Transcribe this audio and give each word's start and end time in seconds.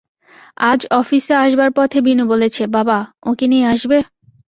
আজ 0.63 0.81
অফিসে 0.99 1.33
আসবার 1.37 1.69
পথে 1.77 1.99
বিনু 2.05 2.23
বলেছে, 2.25 2.63
বাবা, 2.75 2.97
ওঁকে 3.29 3.45
নিয়ে 3.47 3.65
আসবে? 3.73 3.97